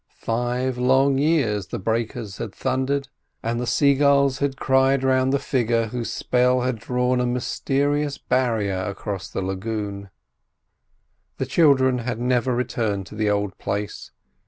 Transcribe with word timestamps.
Five 0.23 0.79
long 0.79 1.19
years 1.19 1.67
the 1.67 1.77
breakers 1.77 2.37
had 2.37 2.55
thundered, 2.55 3.07
and 3.43 3.59
the 3.61 3.67
sea 3.67 3.93
gulls 3.93 4.39
had 4.39 4.57
cried 4.57 5.03
round 5.03 5.31
the 5.31 5.37
figure 5.37 5.85
whose 5.89 6.11
spell 6.11 6.61
had 6.61 6.79
drawn 6.79 7.21
a 7.21 7.27
mysterious 7.27 8.17
barrier 8.17 8.79
across 8.81 9.29
the 9.29 9.43
lagoon. 9.43 10.09
The 11.37 11.45
children 11.45 11.99
had 11.99 12.19
never 12.19 12.55
returned 12.55 13.05
to 13.05 13.15
the 13.15 13.29
old 13.29 13.55
place. 13.59 14.09